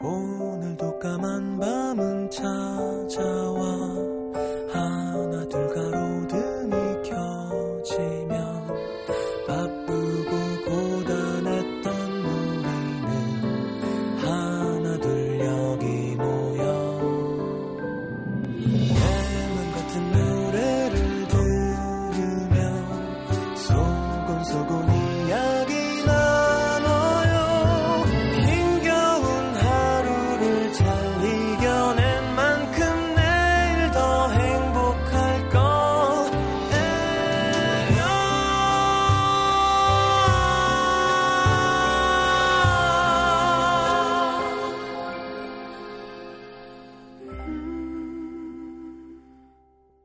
[0.00, 4.13] 오늘도 까만 밤은 찾아와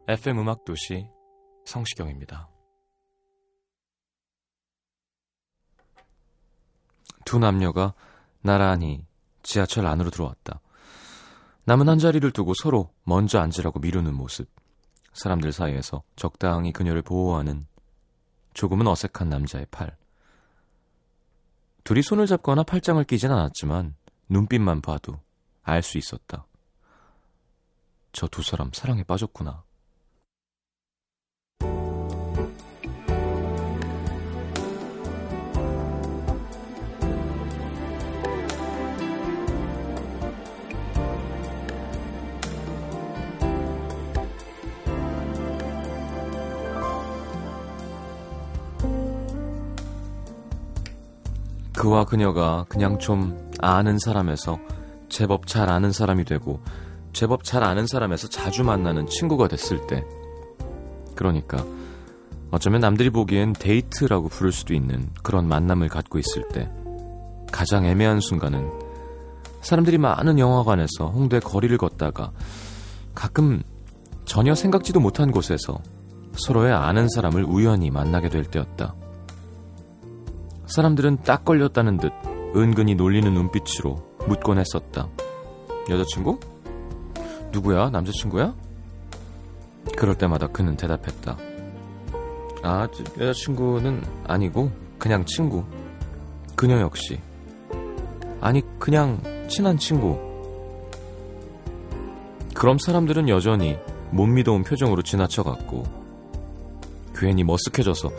[0.09, 1.07] FM 음악 도시
[1.65, 2.49] 성시경입니다.
[7.25, 7.93] 두 남녀가
[8.41, 9.05] 나란히
[9.43, 10.61] 지하철 안으로 들어왔다.
[11.65, 14.49] 남은 한 자리를 두고 서로 먼저 앉으라고 미루는 모습.
[15.13, 17.67] 사람들 사이에서 적당히 그녀를 보호하는
[18.55, 19.95] 조금은 어색한 남자의 팔.
[21.83, 23.95] 둘이 손을 잡거나 팔짱을 끼진 않았지만
[24.27, 25.19] 눈빛만 봐도
[25.61, 26.47] 알 수 있었다.
[28.11, 29.68] 저 두 사람 사랑에 빠졌구나.
[51.79, 54.59] 그와 그녀가 그냥 좀 아는 사람에서
[55.07, 56.59] 제법 잘 아는 사람이 되고
[57.13, 60.03] 제법 잘 아는 사람에서 자주 만나는 친구가 됐을 때
[61.15, 61.65] 그러니까
[62.51, 66.69] 어쩌면 남들이 보기엔 데이트라고 부를 수도 있는 그런 만남을 갖고 있을 때
[67.49, 68.69] 가장 애매한 순간은
[69.61, 72.33] 사람들이 많은 영화관에서 홍대 거리를 걷다가
[73.15, 73.63] 가끔
[74.25, 75.79] 전혀 생각지도 못한 곳에서
[76.33, 78.95] 서로의 아는 사람을 우연히 만나게 될 때였다.
[80.69, 82.11] 사람들은 딱 걸렸다는 듯
[82.55, 83.97] 은근히 놀리는 눈빛으로
[84.27, 85.07] 묻곤 했었다.
[85.89, 86.39] 여자친구?
[87.51, 87.89] 누구야?
[87.89, 88.53] 남자친구야?
[89.97, 91.37] 그럴 때마다 그는 대답했다.
[92.61, 95.63] 아, 저 여자친구는 아니고 그냥 친구.
[96.55, 97.19] 그녀 역시.
[98.39, 100.19] 아니, 그냥 친한 친구.
[102.53, 103.77] 그럼 사람들은 여전히
[104.11, 105.83] 못 믿어온 표정으로 지나쳐갔고
[107.15, 108.11] 괜히 머쓱해져서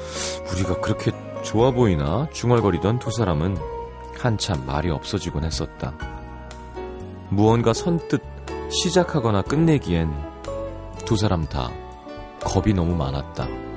[0.52, 1.12] 우리가 그렇게
[1.42, 3.56] 좋아 보이나 중얼거리던 두 사람은
[4.18, 5.94] 한참 말이 없어지곤 했었다.
[7.30, 8.22] 무언가 선뜻
[8.70, 10.12] 시작하거나 끝내기엔
[11.06, 11.70] 두 사람 다
[12.44, 13.69] 겁이 너무 많았다.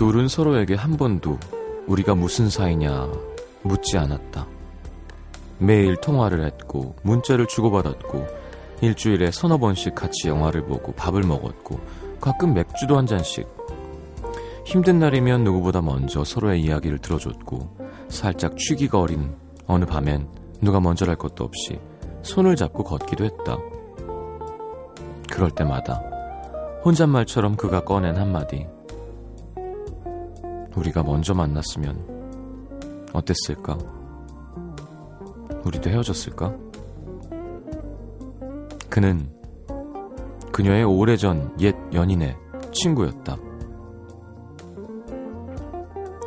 [0.00, 1.38] 둘은 서로에게 한 번도
[1.86, 3.06] 우리가 무슨 사이냐
[3.60, 4.46] 묻지 않았다.
[5.58, 8.26] 매일 통화를 했고 문자를 주고받았고
[8.80, 11.78] 일주일에 서너 번씩 같이 영화를 보고 밥을 먹었고
[12.18, 13.46] 가끔 맥주도 한 잔씩
[14.64, 17.76] 힘든 날이면 누구보다 먼저 서로의 이야기를 들어줬고
[18.08, 19.36] 살짝 취기가 어린
[19.66, 20.28] 어느 밤엔
[20.62, 21.78] 누가 먼저랄 것도 없이
[22.22, 23.58] 손을 잡고 걷기도 했다.
[25.30, 26.02] 그럴 때마다
[26.86, 28.66] 혼잣말처럼 그가 꺼낸 한마디
[30.76, 33.76] 우리가 먼저 만났으면 어땠을까?
[35.64, 36.54] 우리도 헤어졌을까?
[38.88, 39.30] 그는
[40.52, 42.36] 그녀의 오래전 옛 연인의
[42.72, 43.36] 친구였다.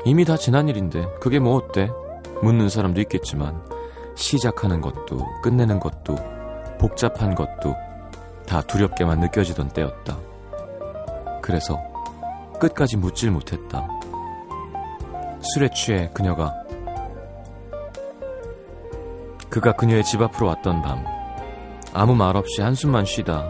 [0.05, 1.89] 이미 다 지난 일인데 그게 뭐 어때?
[2.41, 3.63] 묻는 사람도 있겠지만
[4.15, 6.15] 시작하는 것도 끝내는 것도
[6.79, 7.75] 복잡한 것도
[8.45, 10.17] 다 두렵게만 느껴지던 때였다.
[11.41, 11.79] 그래서
[12.59, 13.87] 끝까지 묻질 못했다.
[15.43, 16.53] 술에 취해 그녀가
[19.49, 21.05] 그가 그녀의 집 앞으로 왔던 밤
[21.93, 23.47] 아무 말 없이 한숨만 쉬다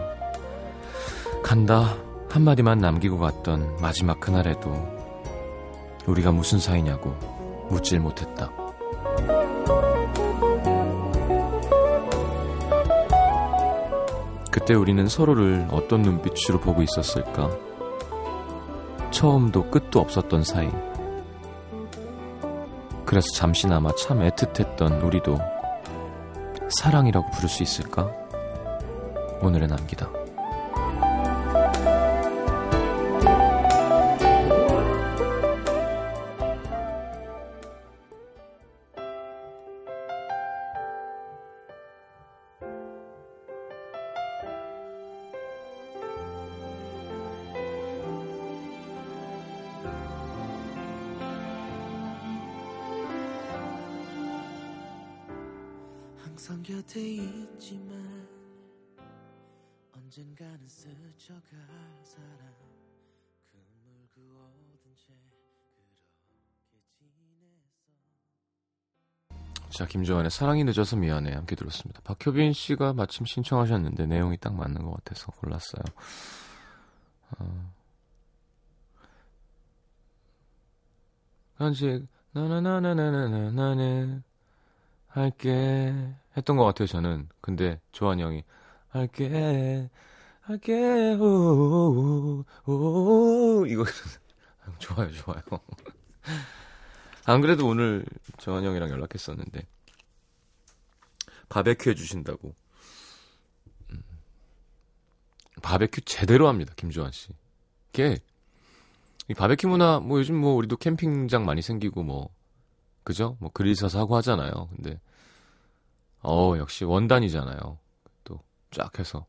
[1.42, 1.96] 간다
[2.30, 4.72] 한마디만 남기고 갔던 마지막 그날에도
[6.06, 7.14] 우리가 무슨 사이냐고
[7.70, 8.50] 묻질 못했다.
[14.50, 17.50] 그때 우리는 서로를 어떤 눈빛으로 보고 있었을까?
[19.10, 20.70] 처음도 끝도 없었던 사이.
[23.14, 25.38] 그래서 잠시나마 참 애틋했던 우리도
[26.68, 28.12] 사랑이라고 부를 수 있을까?
[29.40, 30.23] 오늘의 남기다.
[56.34, 58.28] 항상 곁에 있지만
[59.92, 61.60] 언젠가는 스쳐갈
[62.02, 62.52] 사람
[63.52, 65.12] 그물 그어둔 채
[66.72, 67.06] 그렇게
[69.30, 72.00] 지냈어 자, 김조한의 사랑이 늦어서 미안해 함께 들었습니다.
[72.02, 75.84] 박효빈 씨가 마침 신청하셨는데 내용이 딱 맞는 것 같아서 골랐어요.
[77.38, 77.72] 어.
[81.58, 84.24] 아직 나나나나나나나는
[85.06, 87.28] 할게 했던 것 같아요 저는.
[87.40, 88.42] 근데 조한 형이
[88.88, 89.88] 할게
[90.42, 93.84] 할게 오 오 오 이거
[94.78, 95.42] 좋아요 좋아요.
[97.26, 98.04] 안 그래도 오늘
[98.38, 99.66] 정한 형이랑 연락했었는데
[101.48, 102.54] 바베큐 해주신다고
[103.92, 104.02] 음.
[105.62, 107.28] 바베큐 제대로 합니다 김주환 씨.
[107.92, 108.18] 이게
[109.28, 112.28] 이 바베큐 문화 뭐 요즘 뭐 우리도 캠핑장 많이 생기고 뭐
[113.04, 113.36] 그죠?
[113.40, 114.68] 뭐 그릴 서서 하고 하잖아요.
[114.76, 115.00] 근데
[116.24, 117.78] 어 역시 원단이잖아요.
[118.24, 118.40] 또
[118.70, 119.26] 쫙 해서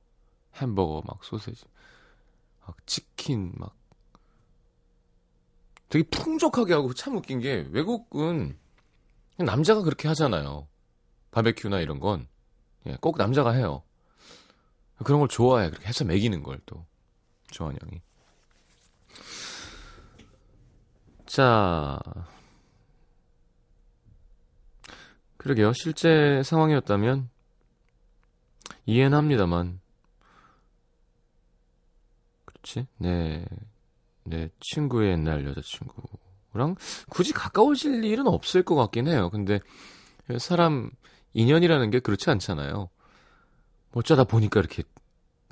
[0.55, 1.65] 햄버거 막 소세지
[2.65, 3.75] 막 치킨 막
[5.89, 8.57] 되게 풍족하게 하고 참 웃긴 게 외국은
[9.37, 10.67] 남자가 그렇게 하잖아요.
[11.31, 12.27] 바베큐나 이런 건.
[12.87, 13.83] 예, 꼭 남자가 해요.
[15.03, 15.69] 그런 걸 좋아해.
[15.69, 16.85] 그렇게 해서 먹이는 걸 또.
[17.51, 18.01] 조한 형이.
[21.25, 21.99] 자.
[25.45, 25.73] 그러게요.
[25.73, 27.29] 실제 상황이었다면
[28.87, 29.79] 이해는 합니다만.
[32.45, 32.87] 그렇지?
[32.97, 33.45] 네.
[34.23, 36.77] 내 친구의 옛날 여자친구랑
[37.11, 39.29] 굳이 가까워질 일은 없을 것 같긴 해요.
[39.29, 39.59] 근데
[40.39, 40.89] 사람
[41.33, 42.89] 인연이라는 게 그렇지 않잖아요.
[43.91, 44.81] 어쩌다 보니까 이렇게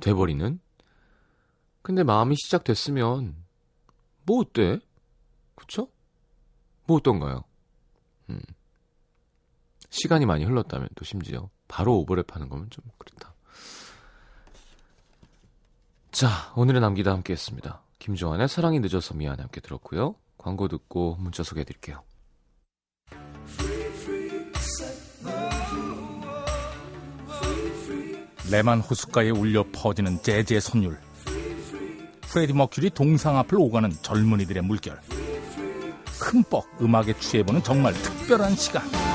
[0.02, 0.60] 돼버리는?
[1.84, 3.36] 근데 마음이 시작됐으면
[4.26, 4.80] 뭐 어때?
[5.54, 5.88] 그쵸?
[6.88, 7.44] 뭐 어떤가요?
[8.32, 8.42] 음.
[9.94, 13.36] 시간이 많이 흘렀다면 또 심지어 바로 오버랩 하는 거면 좀 그렇다.
[16.12, 17.84] 자, 오늘의 남기다 함께 했습니다.
[18.00, 20.16] 김조한의 사랑이 늦어서 미안해 함께 들었고요.
[20.40, 22.02] 광고 듣고 문자 소개해 드릴게요.
[28.50, 31.00] 레만 호숫가에 울려 퍼지는 재즈의 선율.
[32.22, 35.00] 프레디 머큐리 동상 앞을 오가는 젊은이들의 물결.
[36.20, 39.13] 흠뻑 음악에 취해보는 정말 특별한 시간.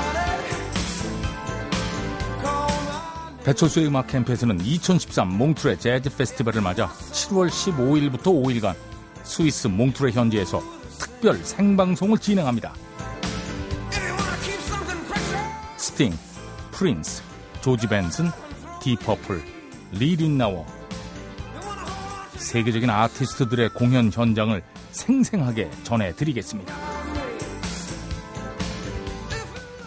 [3.49, 8.75] 배철수의 음악 캠프에서는 2013 몽트레 재즈 페스티벌을 맞아 7월 15일부터 5일간
[9.23, 10.61] 스위스 몽트레 현지에서
[10.99, 12.75] 특별 생방송을 진행합니다.
[15.77, 16.13] 스팅,
[16.69, 17.23] 프린스,
[17.61, 18.29] 조지 벤슨,
[18.83, 19.41] 딥 퍼플,
[19.93, 20.67] 리 릿나워
[22.35, 24.61] 세계적인 아티스트들의 공연 현장을
[24.91, 26.88] 생생하게 전해드리겠습니다.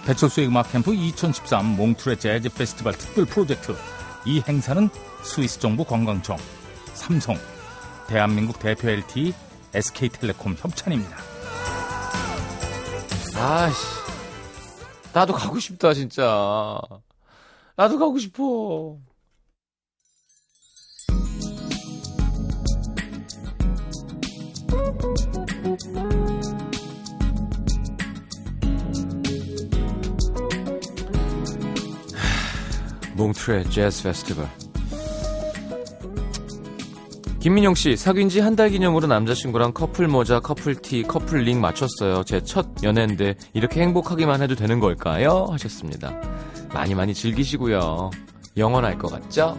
[0.06, 3.74] 배철수의 음악 캠프 2013 몽트레 재즈 페스티벌 특별 프로젝트
[4.26, 4.88] 이 행사는
[5.22, 6.36] 스위스 정부 관광청,
[6.94, 7.36] 삼성,
[8.08, 9.32] 대한민국 대표 LTE,
[9.74, 11.16] SK텔레콤 협찬입니다.
[13.36, 13.76] 아씨,
[15.12, 16.80] 나도 가고 싶다 진짜.
[17.76, 18.98] 나도 가고 싶어.
[33.26, 34.48] 몽트레 재즈 페스티벌.
[37.38, 42.24] 김민영 씨, 사귄 지 한 달 기념으로 남자친구랑 커플 모자, 커플 티, 커플 링 맞췄어요.
[42.24, 45.46] 제 첫 연애인데 이렇게 행복하기만 해도 되는 걸까요?
[45.50, 46.12] 하셨습니다.
[46.74, 48.10] 많이 많이 즐기시고요.
[48.56, 49.56] 영원할 것 같죠?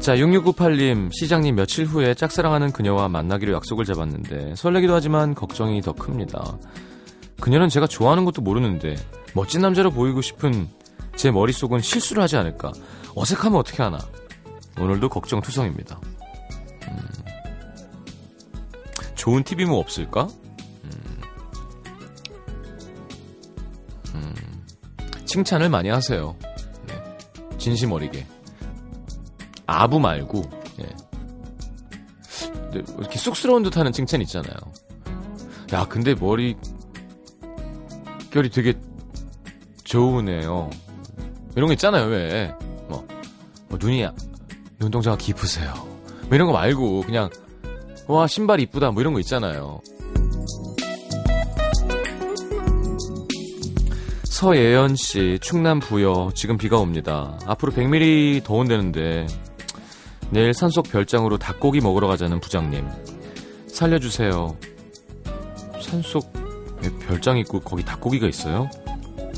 [0.00, 6.56] 자, 6698님, 시장님 며칠 후에 짝사랑하는 그녀와 만나기로 약속을 잡았는데 설레기도 하지만 걱정이 더 큽니다.
[7.40, 8.96] 그녀는 제가 좋아하는 것도 모르는데
[9.34, 10.68] 멋진 남자로 보이고 싶은
[11.16, 12.72] 제 머릿속은 실수를 하지 않을까.
[13.14, 13.98] 어색하면 어떻게 하나.
[14.78, 16.00] 오늘도 걱정투성입니다.
[16.88, 17.08] 음,
[19.16, 20.28] 좋은 팁이 뭐 없을까?
[20.84, 21.20] 음,
[24.14, 24.34] 음,
[25.24, 26.36] 칭찬을 많이 하세요.
[26.86, 27.18] 네,
[27.58, 28.24] 진심 어리게.
[29.66, 30.48] 아부 말고,
[30.80, 30.84] 예,
[32.72, 34.54] 네, 이렇게 쑥스러운 듯 하는 칭찬 있잖아요.
[35.72, 36.56] 야, 근데 머리
[38.30, 38.74] 결이 되게
[39.88, 40.68] 좋으네요.
[41.56, 42.54] 이런 거 있잖아요, 왜?
[42.88, 43.06] 뭐,
[43.68, 44.06] 뭐 눈이
[44.78, 45.72] 눈동자가 깊으세요.
[45.74, 47.30] 뭐 이런 거 말고 그냥
[48.06, 49.80] 와 신발 이쁘다 뭐 이런 거 있잖아요.
[54.24, 57.38] 서예연 씨, 충남 부여 지금 비가 옵니다.
[57.46, 59.26] 앞으로 100mm 더 온다는데
[60.30, 62.86] 내일 산속 별장으로 닭고기 먹으러 가자는 부장님.
[63.68, 64.56] 살려주세요.
[65.80, 68.68] 산속에 별장 있고 거기 닭고기가 있어요?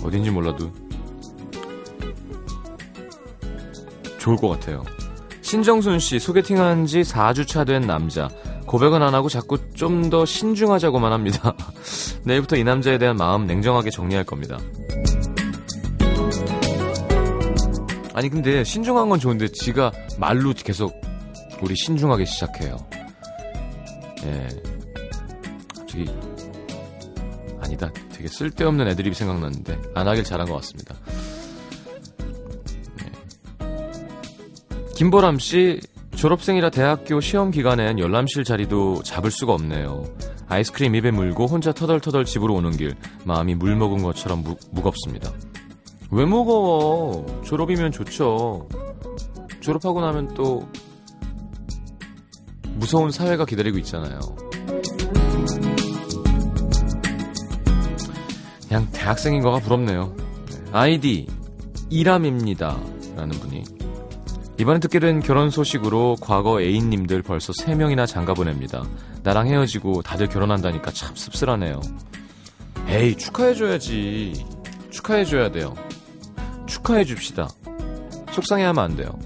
[0.04, 0.70] 어딘지 몰라도
[4.18, 4.84] 좋을 것 같아요.
[5.42, 8.28] 신정순 씨 소개팅한 지 4주 차 된 남자.
[8.66, 11.54] 고백은 안 하고 자꾸 좀 더 신중하자고만 합니다.
[12.24, 14.58] 내일부터 이 남자에 대한 마음 냉정하게 정리할 겁니다.
[18.14, 20.92] 아니 근데 신중한 건 좋은데 지가 말로 계속
[21.62, 22.76] 우리 신중하게 시작해요.
[24.24, 24.48] 예.
[25.76, 26.06] 갑자기
[27.60, 27.90] 아니다.
[28.20, 30.94] 되게 쓸데없는 애드립이 생각났는데 안 하길 잘한 것 같습니다.
[34.94, 35.80] 김보람 씨
[36.14, 40.04] 졸업생이라 대학교 시험 기간엔 열람실 자리도 잡을 수가 없네요.
[40.48, 45.32] 아이스크림 입에 물고 혼자 터덜터덜 집으로 오는 길 마음이 물 먹은 것처럼 무, 무겁습니다.
[46.10, 47.24] 왜 무거워?
[47.46, 48.68] 졸업이면 좋죠.
[49.60, 50.68] 졸업하고 나면 또
[52.74, 54.49] 무서운 사회가 기다리고 있잖아요.
[58.70, 60.14] 그냥 대학생인 거가 부럽네요.
[60.70, 61.26] 아이디
[61.88, 62.78] 이람입니다.
[63.16, 63.64] 라는 분이
[64.60, 68.84] 이번에 듣게 된 결혼 소식으로 과거 애인님들 벌써 3명이나 장가 보냅니다.
[69.24, 71.80] 나랑 헤어지고 다들 결혼한다니까 참 씁쓸하네요.
[72.86, 74.46] 에이, 축하해줘야지.
[74.90, 75.74] 축하해줘야 돼요.
[76.66, 77.48] 축하해줍시다.
[78.30, 79.18] 속상해하면 안 돼요.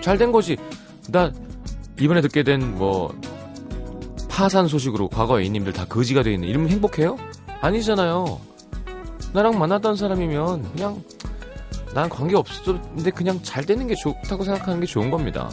[0.00, 0.56] 잘 된 거지.
[1.10, 1.30] 나
[2.00, 3.14] 이번에 듣게 된 뭐,
[4.30, 7.18] 파산 소식으로 과거 애인님들 다 거지가 돼 있는 이러면 행복해요?
[7.60, 8.40] 아니잖아요.
[9.32, 11.02] 나랑 만났던 사람이면 그냥
[11.94, 15.50] 난 관계 없었는데 그냥 잘 되는 게 좋다고 생각하는 게 좋은 겁니다.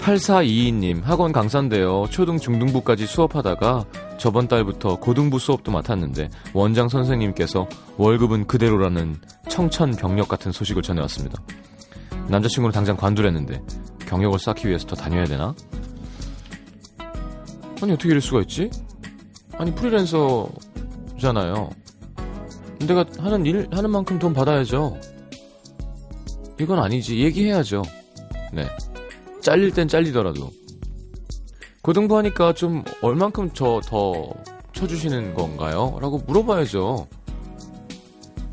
[0.00, 3.84] (8422님) 학원 강사인데요 초등 중등부까지 수업하다가
[4.18, 9.16] 저번 달부터 고등부 수업도 맡았는데 원장 선생님께서 월급은 그대로라는
[9.48, 11.40] 청천벽력 같은 소식을 전해왔습니다
[12.28, 13.62] 남자친구는 당장 관두랬는데
[14.06, 15.54] 경력을 쌓기 위해서 더 다녀야 되나?
[17.82, 18.70] 아니 어떻게 이럴 수가 있지?
[19.52, 20.48] 아니 프리랜서
[21.18, 21.70] 잖아요.
[22.86, 24.98] 내가 하는 일 하는 만큼 돈 받아야죠.
[26.58, 27.18] 이건 아니지.
[27.20, 27.82] 얘기해야죠.
[28.52, 28.66] 네.
[29.40, 30.50] 잘릴 땐 잘리더라도.
[31.82, 34.34] 고등부 하니까 좀 얼만큼 저 더
[34.72, 35.98] 쳐주시는 건가요?
[36.00, 37.06] 라고 물어봐야죠.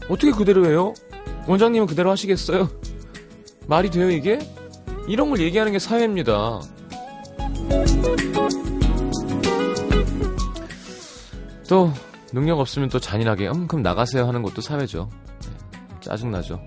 [0.10, 0.93] 어떻게 그대로 해요?
[1.48, 2.69] 원장님은 그대로 하시겠어요?
[3.67, 4.39] 말이 돼요, 이게?
[5.07, 6.62] 이런 걸 얘기하는 게 사회입니다.
[11.67, 11.91] 또,
[12.33, 15.09] 능력 없으면 또 잔인하게 음 그럼 나가세요 하는 것도 사회죠.
[15.41, 16.59] 네, 짜증나죠.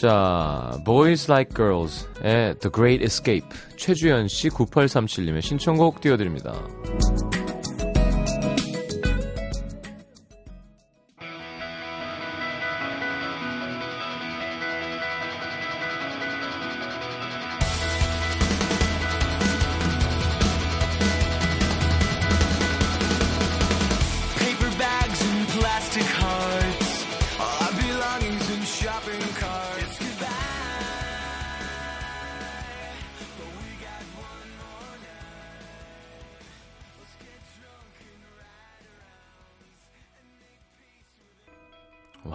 [0.00, 6.54] 자, Boys Like Girls의 The Great Escape 최주연 씨 9837님의 신청곡 띄워드립니다.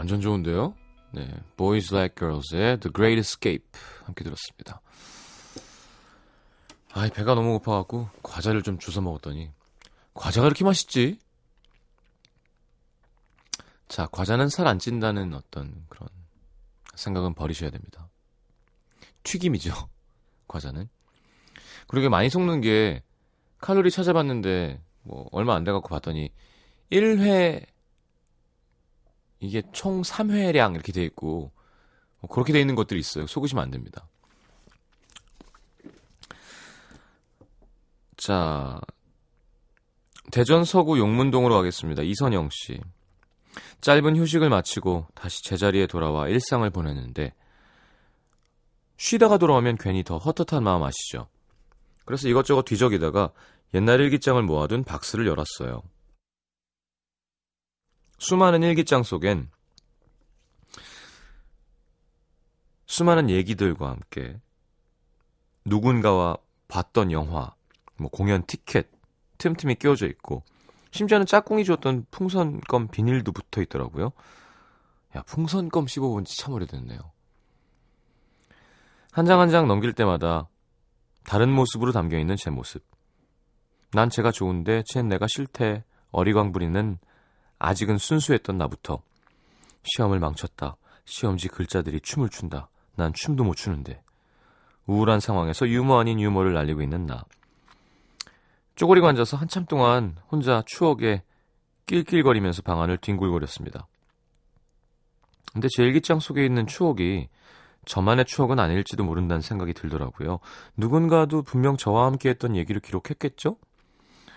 [0.06, 0.76] 완전 좋은데요?
[1.14, 1.28] 네.
[1.58, 3.66] Boys Like Girls의 The Great Escape
[4.04, 4.80] 함께 들었습니다.
[6.94, 9.50] 아이, 배가 너무 고파갖고 과자를 좀 주워 먹었더니
[10.14, 11.18] 과자가 그렇게 맛있지?
[13.88, 16.08] 자, 과자는 살 안 찐다는 어떤 그런
[16.94, 18.08] 생각은 버리셔야 됩니다.
[19.24, 19.74] 튀김이죠.
[20.48, 20.88] 과자는.
[21.88, 23.02] 그리고 많이 속는 게
[23.58, 26.32] 칼로리 찾아봤는데 뭐 얼마 안 돼갖고 봤더니
[26.92, 27.66] 1회
[29.40, 31.52] 이게 총 3회량 이렇게 돼 있고
[32.20, 33.28] 뭐 그렇게 돼 있는 것들이 있어요.
[33.28, 34.08] 속으시면 안 됩니다.
[38.18, 38.80] 자,
[40.32, 42.02] 대전 서구 용문동으로 가겠습니다.
[42.04, 42.80] 이선영 씨.
[43.82, 47.34] 짧은 휴식을 마치고 다시 제자리에 돌아와 일상을 보내는데
[48.98, 51.28] 쉬다가 돌아오면 괜히 더 헛헛한 마음 아시죠?
[52.06, 53.32] 그래서 이것저것 뒤적이다가
[53.74, 55.84] 옛날 일기장을 모아둔 박스를 열었어요.
[58.18, 59.50] 수많은 일기장 속엔
[62.86, 64.40] 수많은 얘기들과 함께
[65.66, 67.54] 누군가와 봤던 영화,
[67.98, 68.90] 뭐 공연 티켓
[69.38, 70.44] 틈틈이 끼워져 있고
[70.92, 74.12] 심지어는 짝꿍이 줬던 풍선껌 비닐도 붙어 있더라고요.
[75.16, 77.00] 야, 풍선껌 씹어본 지 참 오래됐네요.
[79.12, 80.48] 한장 한 장 넘길 때마다
[81.24, 82.84] 다른 모습으로 담겨 있는 제 모습.
[83.92, 86.98] 난 제가 좋은데 쟨 내가 싫대 어리광 부리는
[87.66, 89.02] 아직은 순수했던 나부터
[89.84, 90.78] 시험을 망쳤다.
[91.06, 92.70] 시험지 글자들이 춤을 춘다.
[92.96, 94.04] 난 춤도 못 추는데.
[94.86, 97.26] 우울한 상황에서 유머 아닌 유머를 날리고 있는 나.
[98.76, 101.24] 쪼그리고 앉아서 한참 동안 혼자 추억에
[101.88, 103.88] 낄낄거리면서 방안을 뒹굴거렸습니다.
[105.54, 107.30] 근데 제 일기장 속에 있는 추억이
[107.86, 110.40] 저만의 추억은 아닐지도 모른다는 생각이 들더라고요.
[110.78, 113.58] 누군가도 분명 저와 함께 했던 얘기를 기록했겠죠?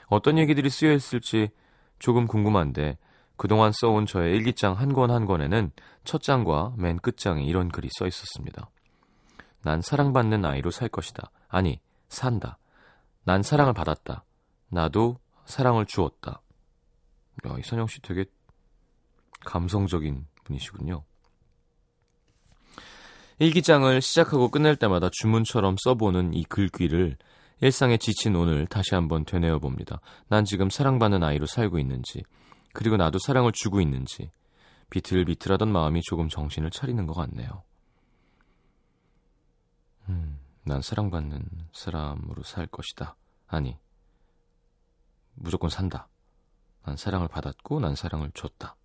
[0.07, 1.51] 어떤 얘기들이 쓰여 있을지
[1.99, 2.97] 조금 궁금한데
[3.39, 5.71] 그동안 써온 저의 일기장 한 권 한 권에는
[6.05, 8.69] 첫 장과 맨 끝장에 이런 글이 써 있었습니다.
[9.63, 11.31] 난 사랑받는 아이로 살 것이다.
[11.49, 12.59] 아니, 산다.
[13.25, 14.25] 난 사랑을 받았다.
[14.69, 16.43] 나도 사랑을 주었다.
[17.47, 18.25] 야, 이선영 씨 되게
[19.45, 21.05] 감성적인 분이시군요.
[23.39, 27.17] 일기장을 시작하고 끝낼 때마다 주문처럼 써보는 이 글귀를
[27.61, 30.01] 일상에 지친 오늘 다시 한번 되뇌어 봅니다.
[30.29, 32.23] 난 지금 사랑받는 아이로 살고 있는지,
[32.73, 34.31] 그리고 나도 사랑을 주고 있는지,
[34.91, 37.63] 비틀비틀하던 마음이 조금 정신을 차리는 것 같네요.
[40.09, 43.17] 음, 난 사랑받는 사람으로 살 것이다.
[43.47, 43.77] 아니,
[45.35, 46.09] 무조건 산다.
[46.85, 48.77] 난 사랑을 받았고, 난 사랑을 줬다.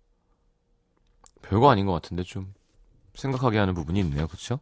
[1.42, 2.54] 별거 아닌 것 같은데 좀
[3.14, 4.26] 생각하게 하는 부분이 있네요.
[4.26, 4.60] 그렇죠?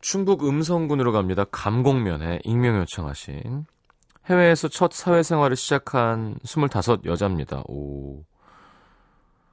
[0.00, 1.44] 충북 음성군으로 갑니다.
[1.44, 3.66] 감곡면에 익명 요청하신
[4.28, 6.68] 해외에서 첫 사회생활을 시작한 25
[7.04, 7.62] 여자입니다.
[7.68, 8.24] 오.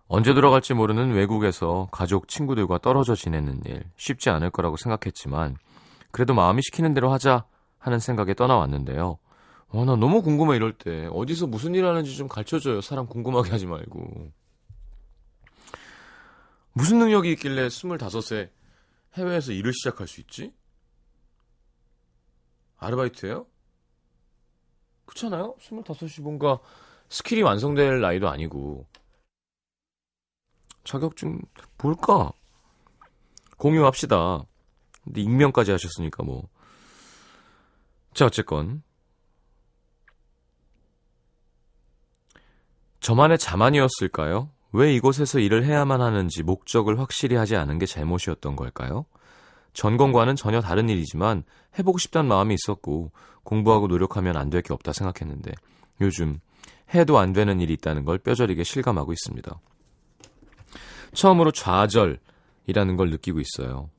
[0.07, 5.57] 언제 돌아갈지 모르는 외국에서 가족, 친구들과 떨어져 지내는 일 쉽지 않을 거라고 생각했지만
[6.11, 7.45] 그래도 마음이 시키는 대로 하자
[7.77, 9.19] 하는 생각에 떠나왔는데요.
[9.69, 12.81] 와, 나 너무 궁금해 이럴 때 어디서 무슨 일 하는지 좀 가르쳐줘요.
[12.81, 14.31] 사람 궁금하게 하지 말고.
[16.73, 18.49] 무슨 능력이 있길래 25세
[19.15, 20.51] 해외에서 일을 시작할 수 있지?
[22.77, 23.45] 아르바이트예요?
[25.05, 25.55] 그렇잖아요?
[25.59, 26.59] 25이 뭔가
[27.09, 28.85] skill이 완성될 나이도 아니고
[30.83, 31.41] 자격증
[31.77, 32.31] 볼까?
[33.57, 34.45] 공유합시다.
[35.03, 36.49] 근데 익명까지 하셨으니까 뭐.
[38.13, 38.83] 자, 어쨌건
[42.99, 44.49] 저만의 자만이었을까요?
[44.71, 49.05] 왜 이곳에서 일을 해야만 하는지 목적을 확실히 하지 않은 게 잘못이었던 걸까요?
[49.73, 51.43] 전공과는 전혀 다른 일이지만
[51.79, 53.11] 해보고 싶다는 마음이 있었고
[53.43, 55.51] 공부하고 노력하면 안 될 게 없다 생각했는데
[56.01, 56.39] 요즘
[56.93, 59.59] 해도 안 되는 일이 있다는 걸 뼈저리게 실감하고 있습니다.
[61.13, 63.89] 처음으로 좌절이라는 걸 느끼고 있어요.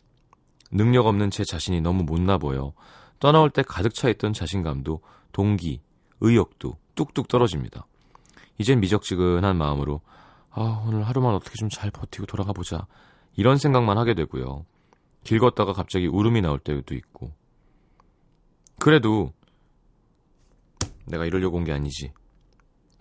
[0.70, 2.72] 능력 없는 제 자신이 너무 못나 보여
[3.20, 5.00] 떠나올 때 가득 차 있던 자신감도
[5.32, 5.80] 동기,
[6.20, 7.86] 의욕도 뚝뚝 떨어집니다.
[8.58, 10.00] 이젠 미적지근한 마음으로
[10.50, 12.86] 아, 오늘 하루만 어떻게 좀 잘 버티고 돌아가 보자.
[13.36, 14.64] 이런 생각만 하게 되고요.
[15.24, 17.32] 길 걷다가 갑자기 울음이 나올 때도 있고.
[18.78, 19.32] 그래도
[21.06, 22.12] 내가 이러려고 온 게 아니지.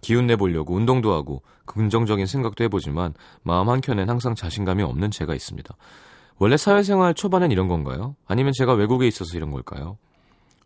[0.02, 5.76] 기운 내보려고 운동도 하고 긍정적인 생각도 해보지만 마음 한켠엔 항상 자신감이 없는 제가 있습니다.
[6.40, 8.16] 원래 사회생활 초반엔 이런 건가요?
[8.26, 9.98] 아니면 제가 외국에 있어서 이런 걸까요?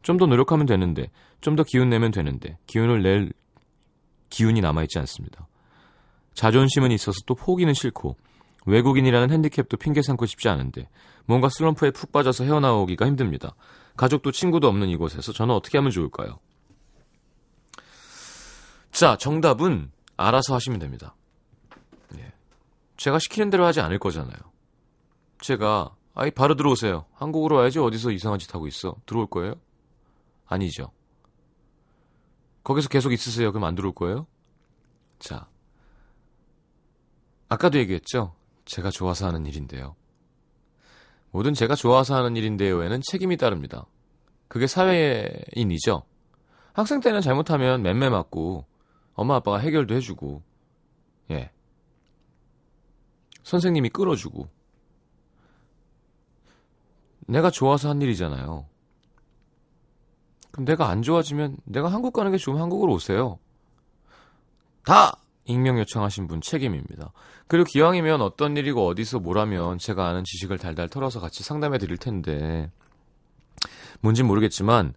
[0.01, 3.31] 좀 더 노력하면 되는데, 좀 더 기운 내면 되는데, 기운을 낼
[4.29, 5.47] 기운이 남아있지 않습니다.
[6.33, 8.15] 자존심은 있어서 또 포기는 싫고
[8.67, 10.89] 외국인이라는 핸디캡도 핑계 삼고 싶지 않은데
[11.25, 13.55] 뭔가 슬럼프에 푹 빠져서 헤어나오기가 힘듭니다.
[13.95, 16.39] 가족도 친구도 없는 이곳에서 저는 어떻게 하면 좋을까요?
[18.91, 21.15] 자, 정답은 알아서 하시면 됩니다.
[22.17, 22.33] 예.
[22.97, 24.37] 제가 시키는 대로 하지 않을 거잖아요.
[25.39, 27.05] 제가 아이 바로 들어오세요.
[27.13, 28.95] 한국으로 와야지 어디서 이상한 짓 하고 있어.
[29.05, 29.53] 들어올 거예요?
[30.45, 30.91] 아니죠.
[32.63, 33.51] 거기서 계속 있으세요.
[33.51, 34.27] 그럼 안 들어올 거예요?
[35.19, 35.47] 자.
[37.49, 38.35] 아까도 얘기했죠?
[38.67, 39.95] 제가 좋아서 하는 일인데요.
[41.31, 43.85] 모든 제가 좋아서 하는 일인데요에는 책임이 따릅니다.
[44.47, 46.03] 그게 사회인이죠.
[46.73, 48.65] 학생 때는 잘못하면 맴매 맞고
[49.13, 50.43] 엄마 아빠가 해결도 해주고
[51.31, 51.51] 예
[53.43, 54.47] 선생님이 끌어주고
[57.27, 58.65] 내가 좋아서 한 일이잖아요.
[60.51, 63.39] 그럼 내가 안 좋아지면 내가 한국 가는 게 좋으면 한국으로 오세요.
[64.83, 65.17] 다
[65.47, 67.11] 익명 요청하신 분 책임입니다.
[67.47, 72.69] 그리고 기왕이면 어떤 일이고 어디서 뭐라면 제가 아는 지식을 달달 털어서 같이 상담해 드릴 텐데
[74.01, 74.93] 뭔진 모르겠지만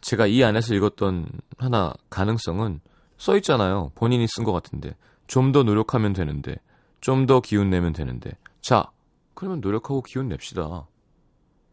[0.00, 1.26] 제가 이 안에서 읽었던
[1.58, 2.80] 하나 가능성은
[3.16, 3.92] 써 있잖아요.
[3.94, 6.56] 본인이 쓴 것 같은데 좀 더 노력하면 되는데
[7.00, 8.32] 좀 더 기운 내면 되는데.
[8.60, 8.90] 자,
[9.34, 10.86] 그러면 노력하고 기운 냅시다.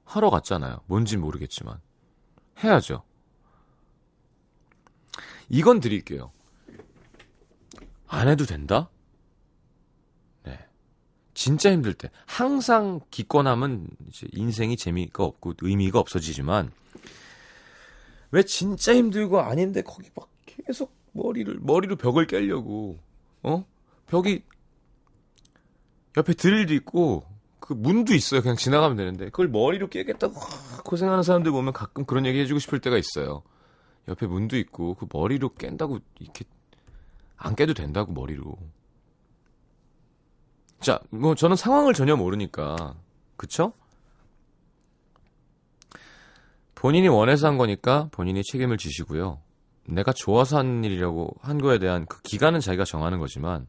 [0.06, 0.82] 하러 갔잖아요.
[0.88, 1.80] 뭔진 모르겠지만.
[2.64, 3.04] 해야죠.
[5.50, 6.32] 이건 드릴게요.
[8.12, 8.90] 안 해도 된다?
[10.44, 10.60] 네.
[11.34, 12.12] 진짜 힘들 때.
[12.26, 16.72] 항상 기권하면 이제 인생이 재미가 없고 의미가 없어지지만,
[18.32, 23.00] 왜 진짜 힘들고 아닌데 거기 막 계속 머리를, 머리로 벽을 깨려고,
[23.44, 23.66] 어?
[24.08, 24.44] 벽이
[26.18, 27.24] 옆에 드릴도 있고,
[27.62, 28.42] 그 문도 있어요.
[28.42, 29.26] 그냥 지나가면 되는데.
[29.26, 30.34] 그걸 머리로 깨겠다고
[30.84, 33.44] 고생하는 사람들 보면 가끔 그런 얘기 해주고 싶을 때가 있어요.
[34.10, 36.44] 옆에 문도 있고, 그 머리로 깬다고 이렇게
[37.44, 38.56] 안 깨도 된다고 머리로.
[40.80, 42.96] 자, 뭐 저는 상황을 전혀 모르니까.
[43.36, 43.74] 그쵸?
[46.76, 49.40] 본인이 원해서 한 거니까 본인이 책임을 지시고요.
[49.86, 53.68] 내가 좋아서 한 일이라고 한 거에 대한 그 기간은 자기가 정하는 거지만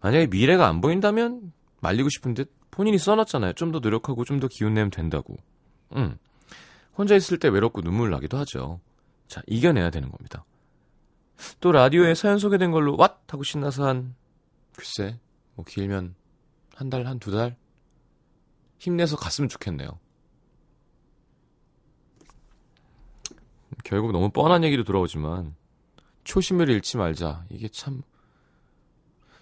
[0.00, 3.52] 만약에 미래가 안 보인다면 말리고 싶은 듯 본인이 써놨잖아요.
[3.54, 5.36] 좀 더 노력하고 좀 더 기운 내면 된다고.
[5.96, 6.16] 음.
[6.96, 8.80] 혼자 있을 때 외롭고 눈물 나기도 하죠.
[9.28, 10.44] 자, 이겨내야 되는 겁니다.
[11.60, 14.14] 또 라디오에 사연 소개된 걸로 왓 하고 신나서 한
[14.76, 15.18] 글쎄
[15.54, 16.14] 뭐 길면
[16.74, 17.56] 한 달 한두달
[18.78, 19.98] 힘내서 갔으면 좋겠네요.
[23.84, 25.54] 결국 너무 뻔한 얘기로 돌아오지만
[26.24, 27.44] 초심을 잃지 말자.
[27.50, 28.02] 이게 참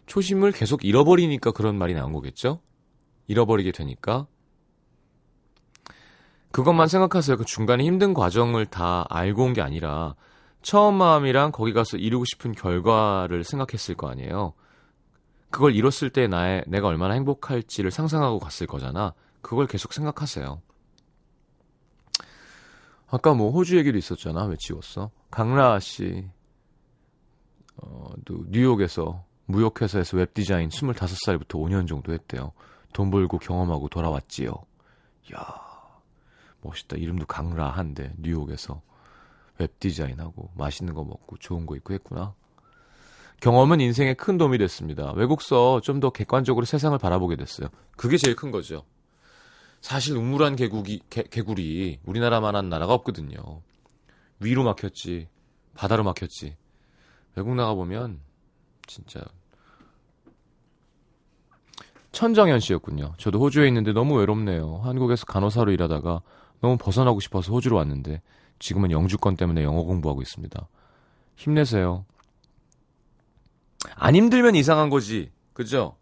[0.07, 2.61] 초심을 계속 잃어버리니까 그런 말이 나온 거겠죠?
[3.27, 4.27] 잃어버리게 되니까
[6.51, 7.37] 그것만 생각하세요.
[7.37, 10.15] 그 중간에 힘든 과정을 다 알고 온 게 아니라
[10.63, 14.55] 처음 마음이랑 거기 가서 이루고 싶은 결과를 생각했을 거 아니에요.
[15.51, 19.15] 그걸 이뤘을 때 나의 내가 얼마나 행복할지를 상상하고 갔을 거잖아.
[19.41, 20.61] 그걸 계속 생각하세요.
[23.11, 24.45] 아까 뭐 호주 얘기도 있었잖아.
[24.45, 25.11] 왜 지웠어?
[25.31, 26.29] 강라아 씨,
[27.77, 32.53] 어, 또 뉴욕에서 무역회사에서 웹디자인 25살부터 5년 정도 했대요.
[32.93, 34.53] 돈 벌고 경험하고 돌아왔지요.
[35.35, 35.69] 야
[36.61, 36.97] 멋있다.
[36.97, 38.83] 이름도 강라한데 뉴욕에서
[39.59, 42.35] 웹 디자인하고 맛있는 거 먹고 좋은 거 입고 했구나.
[43.41, 45.13] 경험은 인생에 큰 도움이 됐습니다.
[45.13, 47.69] 외국서 좀 더 객관적으로 세상을 바라보게 됐어요.
[47.97, 48.85] 그게 제일 큰 거죠.
[49.81, 53.63] 사실 우물 안 개구리, 개, 개구리 우리나라만한 나라가 없거든요.
[54.41, 55.29] 위로 막혔지,
[55.75, 56.57] 바다로 막혔지.
[57.37, 58.21] 외국 나가 보면
[58.87, 59.21] 진짜
[62.13, 63.15] 천정현 씨였군요.
[63.19, 64.81] 저도 호주에 있는데 너무 외롭네요.
[64.83, 66.23] 한국에서 간호사로 일하다가
[66.61, 68.23] 너무 벗어나고 싶어서 호주로 왔는데
[68.59, 70.69] 지금은 영주권 때문에 영어 공부하고 있습니다.
[71.37, 72.05] 힘내세요.
[73.95, 75.31] 안 힘들면 이상한 거지.
[75.53, 75.97] 그죠?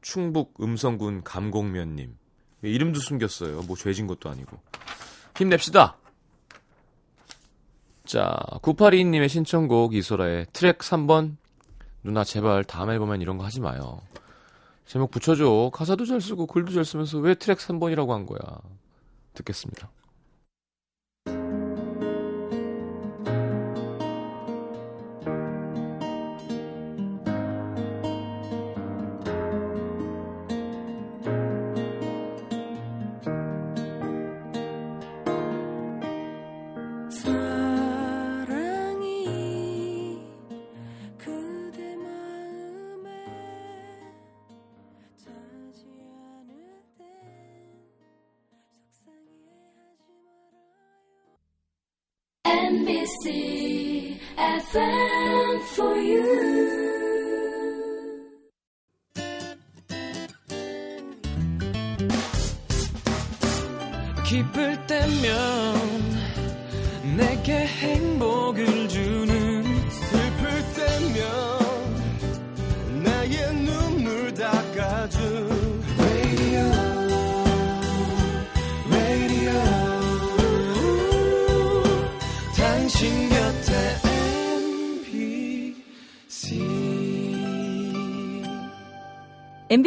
[0.00, 2.16] 충북 음성군 감곡면님.
[2.62, 3.62] 이름도 숨겼어요.
[3.62, 4.58] 뭐 죄진 것도 아니고.
[5.36, 5.96] 힘냅시다.
[8.04, 11.36] 자, 9822님의 신청곡 이소라의 트랙 3번.
[12.02, 14.00] 누나 제발 다음 앨범엔 이런 거 하지 마요.
[14.86, 15.70] 제목 붙여줘.
[15.74, 18.38] 가사도 잘 쓰고 글도 잘 쓰면서 왜 트랙 3번이라고 한 거야.
[19.34, 19.90] 듣겠습니다.
[54.72, 56.67] FM for you.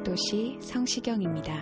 [0.00, 1.52] 음악도시 성시경입니다.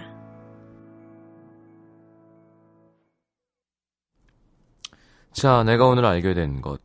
[5.33, 6.81] 자, 내가 오늘 알게 된 것.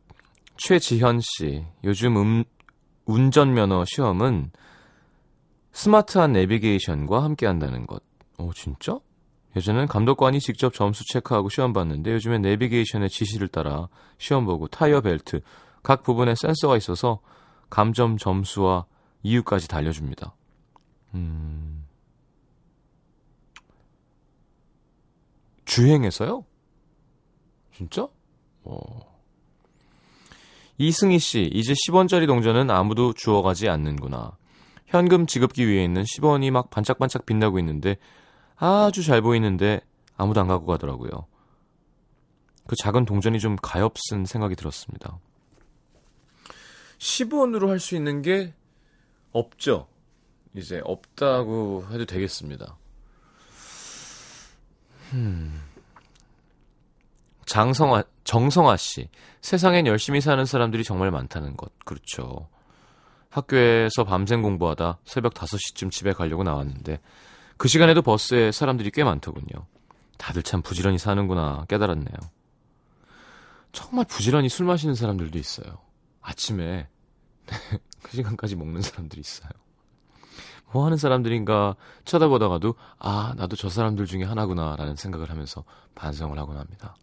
[0.56, 2.44] 최지현 씨, 요즘 음,
[3.06, 4.52] 운전면허 시험은
[5.72, 8.02] 스마트한 내비게이션과 함께 한다는 것.
[8.38, 8.98] 어, 진짜?
[9.56, 13.88] 예전엔 감독관이 직접 점수 체크하고 시험 봤는데 요즘엔 내비게이션의 지시를 따라
[14.18, 15.40] 시험 보고 타이어 벨트,
[15.82, 17.20] 각 부분에 센서가 있어서
[17.70, 18.86] 감점 점수와
[19.22, 20.34] 이유까지 달려줍니다.
[21.14, 21.84] 음.
[25.64, 26.44] 주행해서요?
[27.72, 28.08] 진짜?
[28.64, 29.14] 어.
[30.78, 34.36] 이승희 씨, 이제 10원짜리 동전은 아무도 주워가지 않는구나.
[34.86, 37.96] 현금 지급기 위에 있는 10원이 막 반짝반짝 빛나고 있는데
[38.56, 39.80] 아주 잘 보이는데
[40.16, 41.10] 아무도 안 갖고 가더라고요.
[42.66, 45.18] 그 작은 동전이 좀 가엾은 생각이 들었습니다.
[46.98, 48.54] 10원으로 할 수 있는 게
[49.32, 49.88] 없죠.
[50.54, 52.76] 이제 없다고 해도 되겠습니다.
[55.12, 55.60] 음.
[57.46, 59.08] 장성아, 정성아 씨.
[59.40, 61.72] 세상엔 열심히 사는 사람들이 정말 많다는 것.
[61.84, 62.48] 그렇죠.
[63.30, 67.00] 학교에서 밤샘 공부하다 새벽 5시쯤 집에 가려고 나왔는데
[67.56, 69.66] 그 시간에도 버스에 사람들이 꽤 많더군요.
[70.18, 72.14] 다들 참 부지런히 사는구나 깨달았네요.
[73.72, 75.78] 정말 부지런히 술 마시는 사람들도 있어요.
[76.20, 76.86] 아침에
[78.02, 79.50] 그 시간까지 먹는 사람들이 있어요.
[80.72, 86.96] 뭐 하는 사람들인가 쳐다보다가도 아 나도 저 사람들 중에 하나구나라는 생각을 하면서 반성을 하곤 합니다.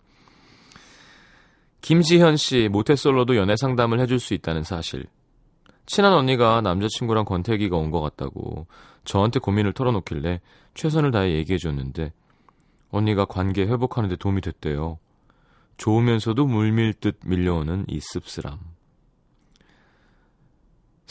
[1.81, 5.05] 김지현 씨 모태솔로도 연애 상담을 해줄 수 있다는 사실.
[5.85, 8.67] 친한 언니가 남자친구랑 권태기가 온 것 같다고
[9.03, 10.41] 저한테 고민을 털어놓길래
[10.75, 12.13] 최선을 다해 얘기해줬는데
[12.91, 14.99] 언니가 관계 회복하는데 도움이 됐대요.
[15.77, 18.59] 좋으면서도 물밀듯 밀려오는 이 씁쓸함.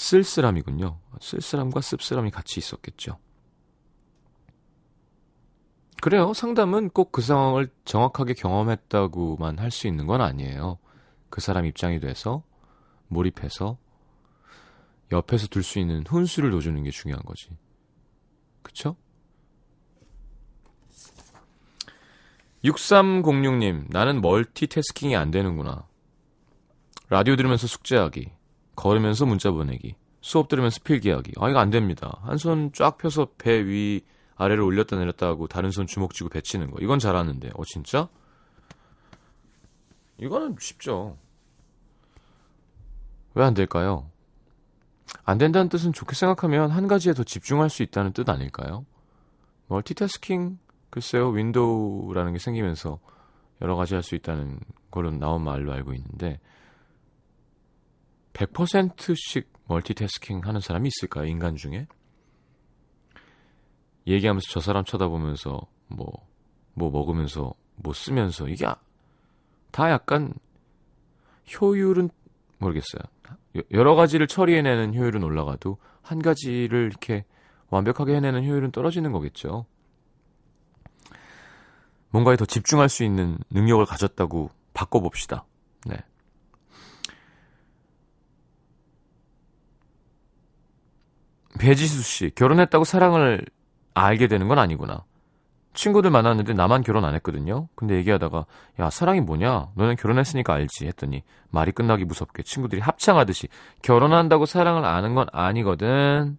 [0.01, 0.99] 쓸쓸함이군요.
[1.21, 3.19] 쓸쓸함과 씁쓸함이 같이 있었겠죠.
[6.01, 6.33] 그래요.
[6.33, 10.79] 상담은 꼭 그 상황을 정확하게 경험했다고만 할 수 있는 건 아니에요.
[11.29, 12.43] 그 사람 입장이 돼서
[13.09, 13.77] 몰입해서
[15.13, 17.51] 옆에서 둘 수 있는 훈수를 둬주는 게 중요한 거지.
[18.63, 18.97] 그쵸?
[22.65, 25.87] 6306님, 나는 멀티태스킹이 안 되는구나.
[27.11, 28.31] 라디오 들으면서 숙제하기,
[28.81, 31.33] 걸으면서 문자 보내기, 수업 들으면서 필기하기.
[31.39, 32.19] 아, 이거 안 됩니다.
[32.23, 34.03] 한 손 쫙 펴서 배 위,
[34.37, 36.79] 아래를 올렸다 내렸다 하고 다른 손 주먹 쥐고 배치는 거.
[36.81, 37.51] 이건 잘하는데.
[37.55, 38.09] 어, 진짜?
[40.19, 41.17] 이거는 쉽죠.
[43.35, 44.11] 왜 안 될까요?
[45.25, 48.85] 안 된다는 뜻은 좋게 생각하면 한 가지에 더 집중할 수 있다는 뜻 아닐까요?
[49.69, 50.59] 멀티태스킹,
[50.91, 52.99] 글쎄요, 윈도우라는 게 생기면서
[53.63, 54.59] 여러 가지 할 수 있다는
[54.91, 56.41] 걸로 나온 말로 알고 있는데,
[58.33, 61.87] 100%씩 멀티태스킹 하는 사람이 있을까요, 인간 중에?
[64.07, 66.11] 얘기하면서 저 사람 쳐다보면서, 뭐,
[66.75, 68.67] 뭐 먹으면서, 뭐 쓰면서, 이게
[69.71, 70.33] 다 약간
[71.61, 72.11] 효율은
[72.59, 73.03] 모르겠어요.
[73.73, 77.25] 여러 가지를 처리해내는 효율은 올라가도 한 가지를 이렇게
[77.69, 79.67] 완벽하게 해내는 효율은 떨어지는 거겠죠.
[82.11, 85.45] 뭔가에 더 집중할 수 있는 능력을 가졌다고 바꿔봅시다.
[85.87, 85.97] 네.
[91.59, 93.45] 배지수 씨, 결혼했다고 사랑을
[93.95, 95.05] 알게 되는 건 아니구나.
[95.73, 97.69] 친구들 만났는데 나만 결혼 안 했거든요.
[97.75, 98.47] 근데 얘기하다가
[98.81, 99.71] 야 사랑이 뭐냐?
[99.77, 103.49] 너는 결혼했으니까 알지 했더니 말이 끝나기 무섭게 친구들이 합창하듯이
[103.83, 106.39] 결혼한다고 사랑을 아는 건 아니거든.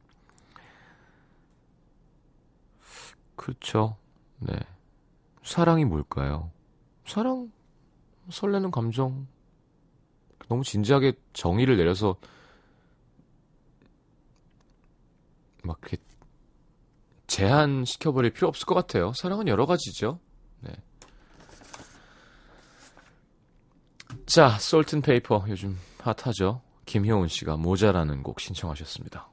[3.35, 3.95] 그렇죠.
[4.39, 4.53] 네.
[5.43, 6.51] 사랑이 뭘까요?
[7.05, 7.51] 사랑
[8.29, 9.27] 설레는 감정
[10.47, 12.17] 너무 진지하게 정의를 내려서
[15.63, 15.79] 막
[17.27, 19.13] 제한시켜버릴 필요 없을 것 같아요.
[19.15, 20.19] 사랑은 여러 가지죠.
[20.59, 20.71] 네.
[24.25, 26.61] 자, 솔튼 페이퍼 요즘 핫하죠.
[26.85, 29.30] 김효은 씨가 모자라는 곡 신청하셨습니다.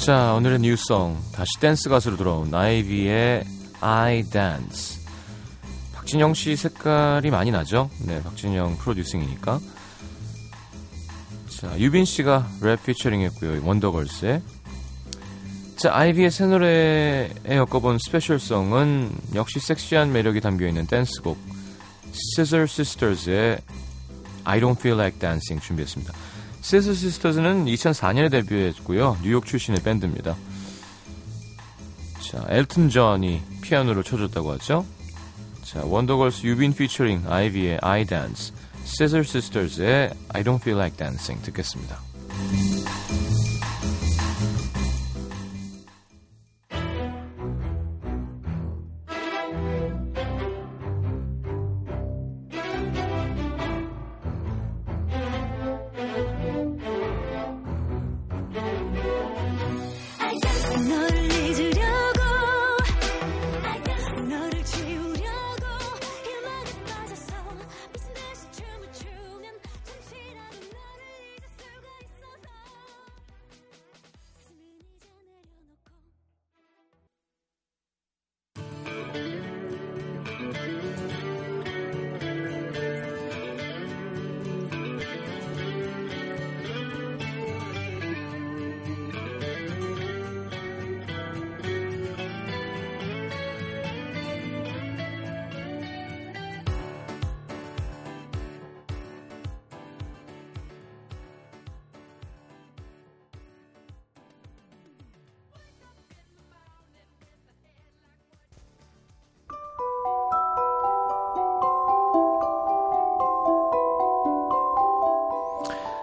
[0.00, 3.44] 자, 오늘의 new song 다시 댄스 가수로 돌아온 아이비의
[3.82, 4.98] I Dance.
[5.92, 7.90] 박진영 씨 색깔이 많이 나죠?
[8.06, 9.60] 네, 박진영 프로듀싱이니까.
[11.50, 13.62] 자, 유빈 씨가 랩 피처링 했고요.
[13.62, 14.40] 원더걸스의.
[15.76, 21.38] 자, 아이비의 새 노래에 엮어본 special song은 역시 섹시한 매력이 담겨있는 댄스곡
[22.38, 23.58] Scissor Sisters의
[24.44, 26.14] I Don't Feel Like Dancing 준비했습니다.
[26.62, 29.18] Scissor Sisters는 2004년에 데뷔했고요.
[29.22, 30.36] 뉴욕 출신의 밴드입니다.
[32.30, 34.86] 자, 엘튼 존이 피아노를 쳐줬다고 하죠.
[35.62, 42.09] 자, 원더걸스 유빈 피처링 아이비의 I Dance, Scissor Sisters의 I Don't Feel Like Dancing 듣겠습니다.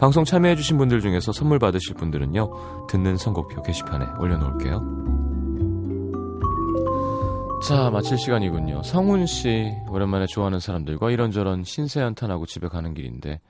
[0.00, 4.80] 방송 참여해주신 분들 중에서 선물 받으실 분들은요, 듣는 선곡표 게시판에 올려놓을게요.
[7.62, 8.82] 자, 마칠 시간이군요.
[8.82, 13.42] 성훈 씨, 오랜만에 좋아하는 사람들과 이런저런 신세 한탄하고 집에 가는 길인데,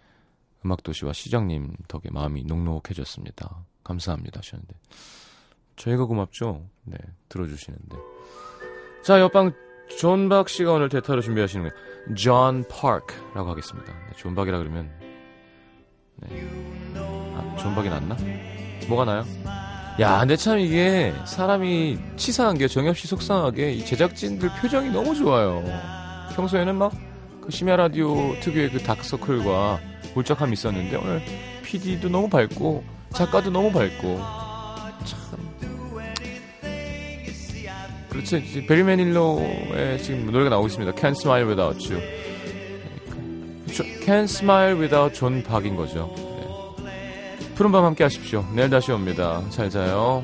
[0.65, 3.65] 음악도시와 시장님 덕에 마음이 녹록해졌습니다.
[3.85, 4.75] 감사합니다 하셨는데.
[5.77, 6.65] 저희가 고맙죠?
[6.83, 7.97] 네, 들어주시는데.
[9.05, 9.53] 자, 옆방
[9.99, 12.17] 존박 씨가 오늘 대타로 준비하시는 거예요.
[12.17, 13.93] 존 파크라고 하겠습니다.
[13.93, 15.00] 네, 존박이라 그러면
[16.29, 16.47] 네.
[16.97, 18.17] 아, 존박이 낫나?
[18.89, 19.25] 뭐가 나아요?
[20.01, 25.63] 야, 근데 참 이게 사람이 치사한 게 정엽씨 속상하게 이 제작진들 표정이 너무 좋아요.
[26.35, 29.81] 평소에는 막 그 심야 라디오 특유의 그 다크서클과
[30.15, 31.23] 울적함이 있었는데 오늘
[31.65, 34.21] PD도 너무 밝고 작가도 너무 밝고
[35.05, 35.21] 참
[38.09, 40.93] 그렇지 이제 베리 매닐로의 지금 노래가 나오고 있습니다.
[40.93, 42.20] Can't Smile Without You.
[43.83, 46.11] 저- Can't Smile Without 존 박인 거죠.
[46.85, 47.37] 네.
[47.55, 48.45] 푸른 밤 함께 하십시오.
[48.55, 49.43] 내일 다시 옵니다.
[49.51, 50.23] 잘 자요.